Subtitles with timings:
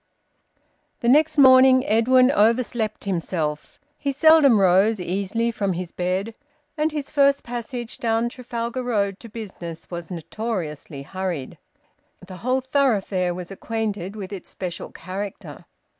[1.01, 3.79] The next morning Edwin overslept himself.
[3.99, 6.33] He seldom rose easily from his bed,
[6.75, 11.59] and his first passage down Trafalgar Road to business was notoriously hurried;
[12.25, 15.65] the whole thoroughfare was acquainted with its special character.